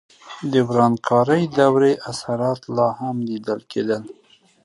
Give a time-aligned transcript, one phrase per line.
[0.51, 4.01] د ورانکارې دورې اثرات لا هم لیدل کېدل.